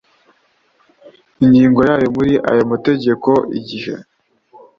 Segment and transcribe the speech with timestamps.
[1.43, 3.93] ingingo ya yo muri ay amategeko igihe